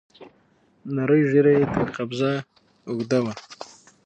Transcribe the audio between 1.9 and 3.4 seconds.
قبضه اوږده وه.